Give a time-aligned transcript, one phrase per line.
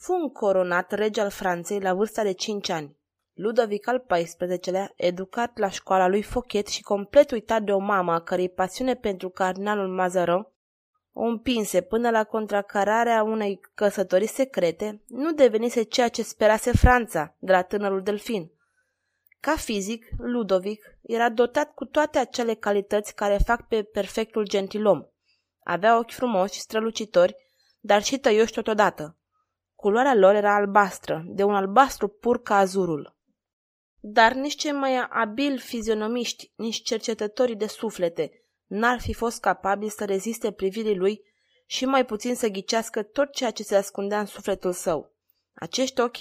[0.00, 2.96] fu încoronat rege al Franței la vârsta de 5 ani.
[3.34, 8.20] Ludovic al XIV-lea, educat la școala lui Fouquet și complet uitat de o mamă a
[8.20, 10.46] cărei pasiune pentru cardinalul Mazarin
[11.12, 17.52] o împinse până la contracararea unei căsătorii secrete, nu devenise ceea ce sperase Franța de
[17.52, 18.50] la tânărul delfin.
[19.40, 25.02] Ca fizic, Ludovic era dotat cu toate acele calități care fac pe perfectul gentilom.
[25.64, 27.36] Avea ochi frumoși și strălucitori,
[27.80, 29.19] dar și tăioși totodată.
[29.80, 33.16] Culoarea lor era albastră, de un albastru pur ca azurul.
[34.00, 38.30] Dar nici cei mai abili fizionomiști, nici cercetătorii de suflete,
[38.66, 41.22] n-ar fi fost capabili să reziste privirii lui
[41.66, 45.14] și mai puțin să ghicească tot ceea ce se ascundea în sufletul său.
[45.54, 46.18] Acești ochi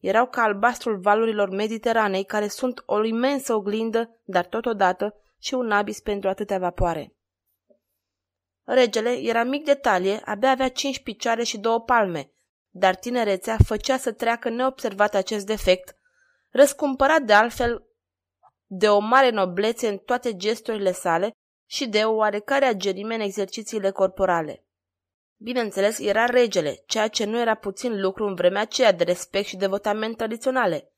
[0.00, 6.00] erau ca albastrul valurilor Mediteranei, care sunt o imensă oglindă, dar totodată și un abis
[6.00, 7.16] pentru atâtea vapoare.
[8.64, 12.32] Regele era mic de talie, abia avea cinci picioare și două palme,
[12.74, 15.96] dar tinerețea făcea să treacă neobservat acest defect,
[16.50, 17.86] răscumpărat de altfel
[18.66, 21.30] de o mare noblețe în toate gesturile sale
[21.66, 24.66] și de o oarecare agerime în exercițiile corporale.
[25.36, 29.56] Bineînțeles, era regele, ceea ce nu era puțin lucru în vremea aceea de respect și
[29.56, 30.92] devotament tradiționale.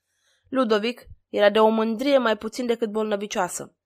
[0.49, 3.77] Ludovic era de o mândrie mai puțin decât bolnăvicioasă.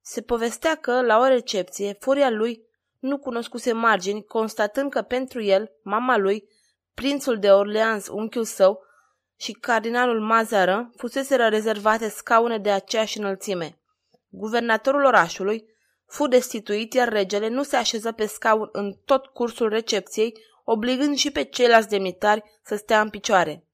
[0.00, 5.70] Se povestea că, la o recepție, furia lui nu cunoscuse margini, constatând că pentru el,
[5.82, 6.48] mama lui,
[7.00, 8.82] prințul de Orleans, unchiul său,
[9.36, 13.80] și cardinalul Mazarin fuseseră rezervate scaune de aceeași înălțime.
[14.28, 15.64] Guvernatorul orașului
[16.06, 21.30] fu destituit, iar regele nu se așeză pe scaun în tot cursul recepției, obligând și
[21.30, 23.68] pe ceilalți demnitari să stea în picioare.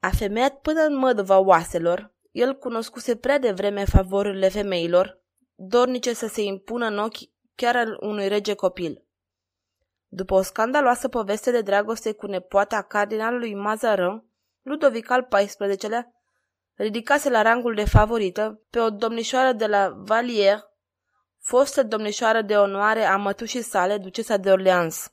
[0.00, 5.22] Afemeiat până în mădăva oaselor, el cunoscuse prea devreme favorurile femeilor,
[5.54, 9.04] dornice să se impună în ochi chiar al unui rege copil.
[10.12, 14.24] După o scandaloasă poveste de dragoste cu nepoata cardinalului Mazarin,
[14.62, 16.12] Ludovic al XIV-lea
[16.74, 20.60] ridicase la rangul de favorită pe o domnișoară de la Valier,
[21.38, 25.12] fostă domnișoară de onoare a mătușii sale, ducesa de Orleans.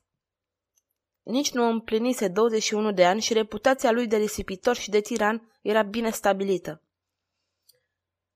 [1.23, 5.81] Nici nu împlinise 21 de ani și reputația lui de risipitor și de tiran era
[5.81, 6.81] bine stabilită.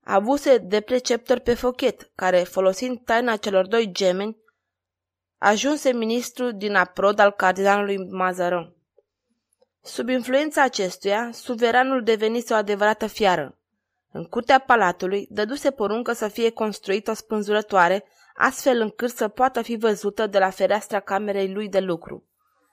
[0.04, 4.41] Avuse de preceptor pe Fochet, care, folosind taina celor doi gemeni,
[5.44, 8.76] ajunse ministru din aprod al cardinalului Mazarin.
[9.80, 13.58] Sub influența acestuia, suveranul devenise o adevărată fiară.
[14.12, 18.04] În curtea palatului, dăduse poruncă să fie construită o spânzurătoare,
[18.34, 22.26] astfel încât să poată fi văzută de la fereastra camerei lui de lucru.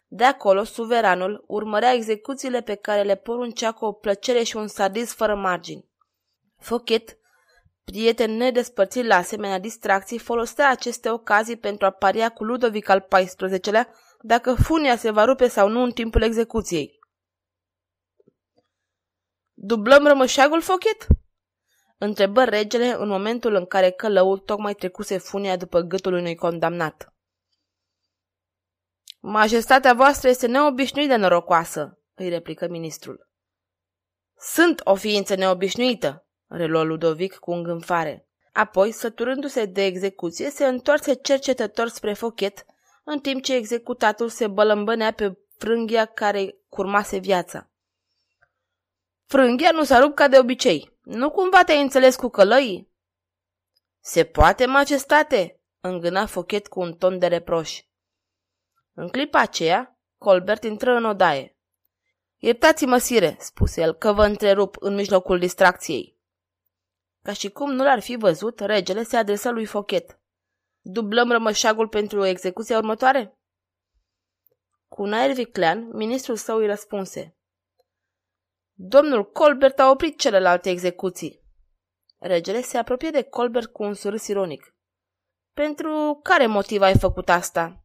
[0.07, 5.15] De acolo, suveranul urmărea execuțiile pe care le poruncea cu o plăcere și un sadism
[5.15, 5.85] fără margini.
[6.57, 7.17] Fochet,
[7.89, 13.93] prieten nedespărțit la asemenea distracții, folosea aceste ocazii pentru a paria cu Ludovic al XIV-lea
[14.21, 16.99] dacă funia se va rupe sau nu în timpul execuției.
[19.53, 21.07] Dublăm rămășagul, Fochet?
[21.97, 27.13] Întrebă regele în momentul în care călăul tocmai trecuse funia după gâtul unui condamnat.
[29.19, 33.29] Majestatea voastră este neobișnuit de norocoasă, îi replică ministrul.
[34.37, 38.27] Sunt o ființă neobișnuită, reluă Ludovic cu îngânfare.
[38.53, 42.65] Apoi, săturându-se de execuție, se întoarse cercetător spre fochet,
[43.03, 47.69] în timp ce executatul se bălămbănea pe frânghia care curmase viața.
[49.25, 50.97] Frânghia nu s-a rupt ca de obicei.
[51.03, 52.89] Nu cumva te-ai înțeles cu călăii?
[53.99, 57.81] Se poate, majestate, îngâna Fochet cu un ton de reproș.
[58.93, 61.57] În clipa aceea, Colbert intră în odaie.
[62.37, 66.18] Iertați-mă, sire, spuse el, că vă întrerup în mijlocul distracției.
[67.21, 70.19] Ca și cum nu l-ar fi văzut, regele se adresă lui Fochet.
[70.81, 73.33] Dublăm rămășagul pentru execuția următoare?
[74.87, 77.37] Cu un aer viclean, ministrul său îi răspunse.
[78.73, 81.41] Domnul Colbert a oprit celelalte execuții.
[82.17, 84.75] Regele se apropie de Colbert cu un surâs ironic.
[85.53, 87.83] Pentru care motiv ai făcut asta?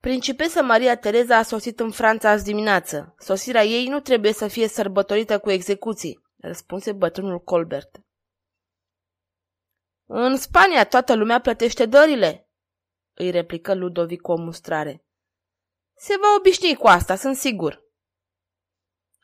[0.00, 3.14] Principesa Maria Tereza a sosit în Franța azi dimineață.
[3.18, 8.00] Sosirea ei nu trebuie să fie sărbătorită cu execuții, răspunse bătrânul Colbert.
[10.04, 12.48] În Spania toată lumea plătește dările,
[13.14, 15.04] îi replică Ludovic cu o mustrare.
[15.94, 17.86] Se va obișnui cu asta, sunt sigur.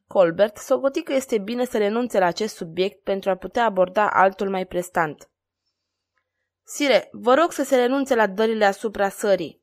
[0.06, 4.50] Colbert socoti că este bine să renunțe la acest subiect pentru a putea aborda altul
[4.50, 5.30] mai prestant.
[6.62, 9.62] Sire, vă rog să se renunțe la dările asupra sării.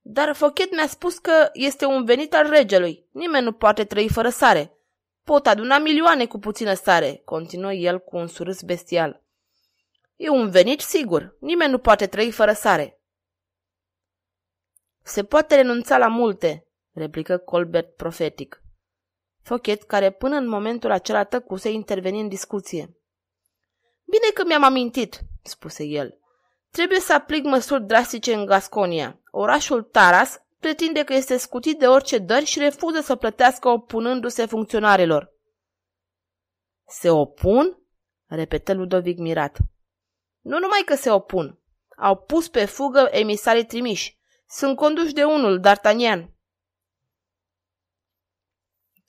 [0.00, 3.08] Dar Fochet mi-a spus că este un venit al regelui.
[3.12, 4.75] Nimeni nu poate trăi fără sare.
[5.26, 9.22] Pot aduna milioane cu puțină sare, continuă el cu un surâs bestial.
[10.16, 11.36] E un venit sigur.
[11.40, 13.00] Nimeni nu poate trăi fără sare.
[15.02, 18.62] Se poate renunța la multe, replică Colbert profetic.
[19.42, 22.96] Fochet, care până în momentul acela tăcuse, interveni în discuție.
[24.04, 26.18] Bine că mi-am amintit, spuse el.
[26.70, 29.20] Trebuie să aplic măsuri drastice în Gasconia.
[29.30, 35.32] Orașul Taras pretinde că este scutit de orice dări și refuză să plătească opunându-se funcționarilor.
[36.86, 37.82] Se opun?
[38.24, 39.56] repetă Ludovic mirat.
[40.40, 41.60] Nu numai că se opun.
[41.96, 44.18] Au pus pe fugă emisarii trimiși.
[44.48, 46.34] Sunt conduși de unul, D'Artagnan.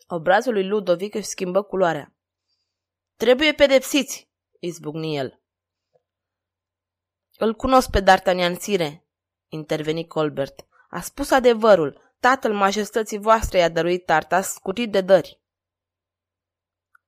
[0.08, 2.16] Obrazul lui Ludovic își schimbă culoarea.
[3.16, 5.42] Trebuie pedepsiți, izbucni el.
[7.38, 9.08] Îl cunosc pe D'Artagnan Sire,
[9.48, 10.68] interveni Colbert.
[10.88, 12.06] A spus adevărul.
[12.20, 15.42] Tatăl majestății voastre i-a dăruit tarta scutit de dări.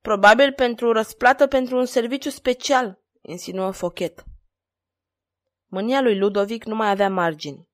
[0.00, 4.24] Probabil pentru răsplată pentru un serviciu special, insinuă Fochet.
[5.66, 7.68] Mânia lui Ludovic nu mai avea margini.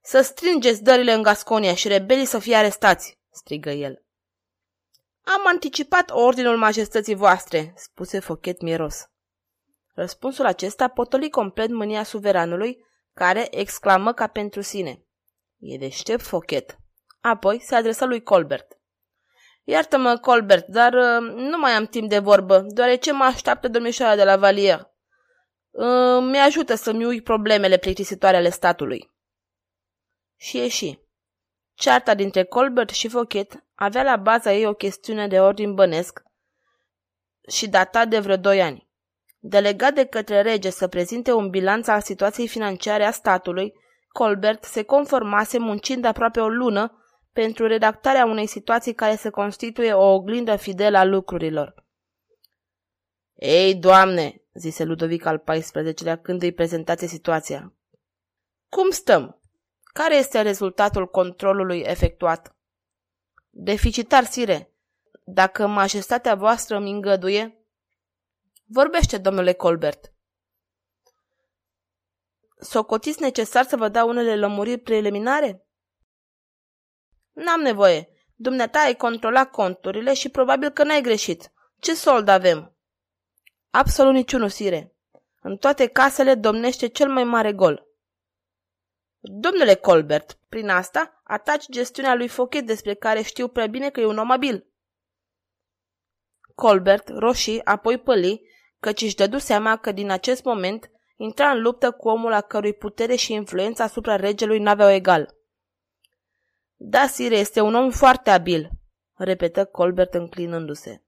[0.00, 4.04] Să strângeți dările în Gasconia și rebelii să fie arestați, strigă el.
[5.22, 9.10] Am anticipat ordinul majestății voastre, spuse Fochet miros.
[9.94, 15.05] Răspunsul acesta potoli complet mânia suveranului, care exclamă ca pentru sine.
[15.58, 16.78] E deștept Fochet.
[17.20, 18.78] Apoi se adresa lui Colbert.
[19.64, 24.24] Iartă-mă, Colbert, dar uh, nu mai am timp de vorbă, deoarece mă așteaptă domnișoara de
[24.24, 24.90] la Valier.
[25.70, 29.10] Uh, mi-ajută să-mi ui problemele plictisitoare ale statului.
[30.36, 30.98] Și ieși.
[31.74, 36.22] Cearta dintre Colbert și Fochet avea la baza ei o chestiune de ordin bănesc
[37.48, 38.88] și data de vreo doi ani.
[39.38, 43.74] Delegat de către rege să prezinte un bilanț al situației financiare a statului,
[44.16, 50.14] Colbert se conformase muncind aproape o lună pentru redactarea unei situații care să constituie o
[50.14, 51.84] oglindă fidelă a lucrurilor.
[53.34, 57.74] Ei, doamne, zise Ludovic al XIV-lea când îi prezentați situația.
[58.68, 59.40] Cum stăm?
[59.82, 62.56] Care este rezultatul controlului efectuat?
[63.50, 64.74] Deficitar, sire.
[65.24, 67.66] Dacă majestatea voastră îmi îngăduie...
[68.66, 70.15] Vorbește, domnule Colbert.
[72.68, 75.66] Socotiți necesar să vă dau unele lămuriri preliminare?
[77.32, 78.08] N-am nevoie.
[78.34, 81.52] Dumneata ai controlat conturile și probabil că n-ai greșit.
[81.80, 82.76] Ce sold avem?
[83.70, 84.94] Absolut niciunul, sire.
[85.40, 87.86] În toate casele domnește cel mai mare gol.
[89.18, 94.06] Domnule Colbert, prin asta ataci gestiunea lui Fochet despre care știu prea bine că e
[94.06, 94.66] un om abil.
[96.54, 98.40] Colbert roșii, apoi păli,
[98.80, 102.72] căci își dădu seama că din acest moment intra în luptă cu omul a cărui
[102.72, 105.34] putere și influență asupra regelui n-aveau egal.
[106.76, 108.70] Da, sire, este un om foarte abil,
[109.14, 111.02] repetă Colbert înclinându-se.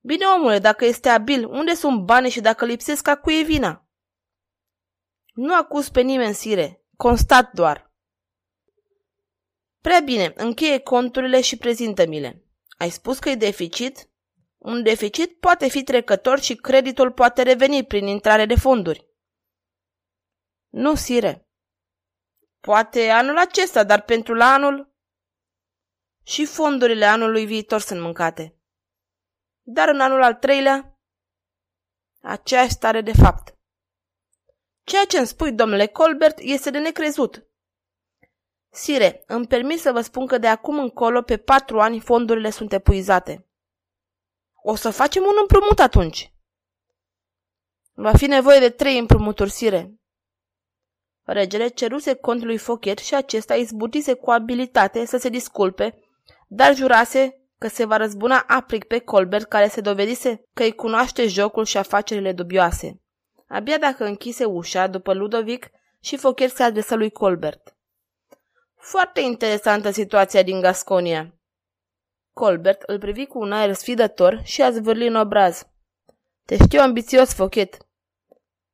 [0.00, 3.86] Bine, omule, dacă este abil, unde sunt banii și dacă lipsesc, a cui e vina?
[5.34, 7.90] Nu acuz pe nimeni, sire, constat doar.
[9.80, 12.42] Prea bine, încheie conturile și prezintă-mi-le.
[12.76, 14.08] Ai spus că e deficit?
[14.58, 19.07] Un deficit poate fi trecător și creditul poate reveni prin intrare de fonduri.
[20.68, 21.48] Nu, sire.
[22.60, 24.96] Poate anul acesta, dar pentru la anul...
[26.24, 28.58] Și fondurile anului viitor sunt mâncate.
[29.62, 30.98] Dar în anul al treilea...
[32.22, 33.58] Aceeași stare de fapt.
[34.84, 37.46] Ceea ce îmi spui, domnule Colbert, este de necrezut.
[38.70, 42.72] Sire, îmi permit să vă spun că de acum încolo, pe patru ani, fondurile sunt
[42.72, 43.48] epuizate.
[44.62, 46.32] O să facem un împrumut atunci.
[47.92, 49.97] Va fi nevoie de trei împrumuturi, sire.
[51.30, 55.98] Regele ceruse contului Fochet și acesta izbutise cu abilitate să se disculpe,
[56.46, 61.26] dar jurase că se va răzbuna apric pe Colbert care se dovedise că îi cunoaște
[61.26, 63.00] jocul și afacerile dubioase.
[63.48, 65.70] Abia dacă închise ușa după Ludovic
[66.00, 67.76] și Fochet se adresă lui Colbert.
[68.76, 71.34] Foarte interesantă situația din Gasconia.
[72.32, 75.66] Colbert îl privi cu un aer sfidător și a zvârli în obraz.
[76.44, 77.76] Te știu ambițios, Fochet.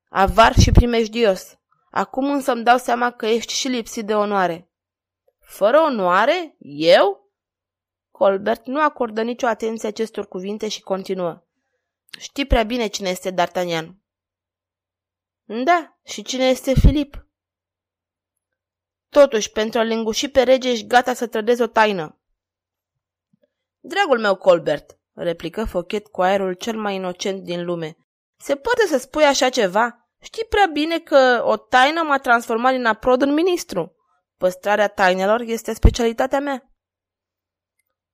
[0.09, 1.59] Avar și primejdios.
[1.97, 4.71] Acum însă îmi dau seama că ești și lipsit de onoare.
[5.41, 6.57] Fără onoare?
[6.59, 7.33] Eu?
[8.11, 11.43] Colbert nu acordă nicio atenție acestor cuvinte și continuă.
[12.19, 13.95] Știi prea bine cine este D'Artagnan.
[15.65, 17.27] Da, și cine este Filip?
[19.09, 22.21] Totuși, pentru a linguși pe rege, ești gata să trădezi o taină.
[23.81, 27.97] Dragul meu Colbert, replică Fochet cu aerul cel mai inocent din lume,
[28.37, 30.04] se poate să spui așa ceva?
[30.25, 33.97] Știi prea bine că o taină m-a transformat din aprod în ministru.
[34.37, 36.71] Păstrarea tainelor este specialitatea mea.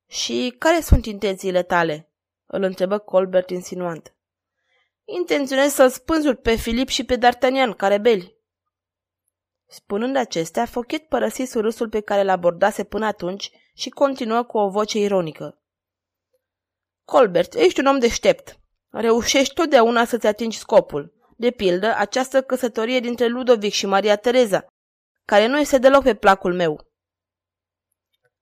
[0.08, 2.04] Și care sunt intențiile tale?
[2.46, 4.14] îl întrebă Colbert insinuant.
[5.04, 8.36] Intenționez să-l spânzuri pe Filip și pe D'Artagnan, care beli.
[9.66, 14.98] Spunând acestea, Fochet părăsi surâsul pe care l-abordase până atunci și continuă cu o voce
[14.98, 15.62] ironică.
[17.04, 18.58] Colbert, ești un om deștept.
[18.88, 21.18] Reușești totdeauna să-ți atingi scopul.
[21.40, 24.66] De pildă, această căsătorie dintre Ludovic și Maria Tereza,
[25.24, 26.88] care nu este deloc pe placul meu.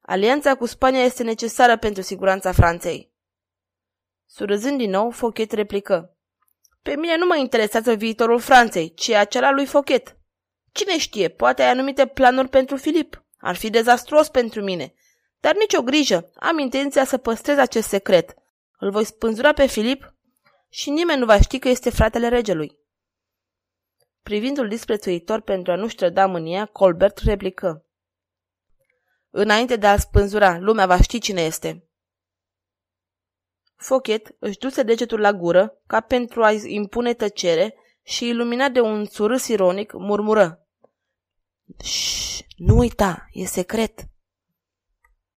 [0.00, 3.12] Alianța cu Spania este necesară pentru siguranța Franței.
[4.26, 6.16] Surâzând din nou, Fochet replică.
[6.82, 10.16] Pe mine nu mă interesează viitorul Franței, ci acela lui Fochet.
[10.72, 13.24] Cine știe, poate ai anumite planuri pentru Filip.
[13.36, 14.94] Ar fi dezastruos pentru mine.
[15.40, 18.34] Dar nicio grijă, am intenția să păstrez acest secret.
[18.78, 20.14] Îl voi spânzura pe Filip
[20.68, 22.86] și nimeni nu va ști că este fratele regelui.
[24.28, 27.86] Privindu-l disprețuitor pentru a nu-și ștrăda mânia, Colbert replică.
[29.30, 31.88] Înainte de a-l spânzura, lumea va ști cine este.
[33.76, 39.04] Fochet își duse degetul la gură, ca pentru a-i impune tăcere, și, iluminat de un
[39.04, 40.66] surâs ironic, murmură.
[41.82, 44.08] Șș, nu uita, e secret.